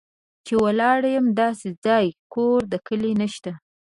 چې 0.45 0.53
ولاړ 0.63 0.99
یم 1.15 1.27
داسې 1.41 1.69
ځای، 1.85 2.05
کور 2.33 2.59
د 2.71 2.73
کلي 2.87 3.13
نه 3.21 3.27
شته 3.33 3.53